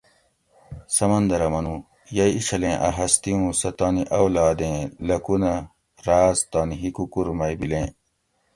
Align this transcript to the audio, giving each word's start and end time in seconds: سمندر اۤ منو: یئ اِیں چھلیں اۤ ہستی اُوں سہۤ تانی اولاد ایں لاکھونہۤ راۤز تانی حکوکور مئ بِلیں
سمندر 0.97 1.41
اۤ 1.47 1.51
منو: 1.53 1.75
یئ 2.15 2.31
اِیں 2.35 2.43
چھلیں 2.47 2.77
اۤ 2.87 2.93
ہستی 2.97 3.31
اُوں 3.37 3.51
سہۤ 3.59 3.73
تانی 3.77 4.03
اولاد 4.17 4.59
ایں 4.67 4.79
لاکھونہۤ 5.07 5.57
راۤز 6.07 6.37
تانی 6.51 6.75
حکوکور 6.83 7.27
مئ 7.39 7.53
بِلیں 7.59 7.87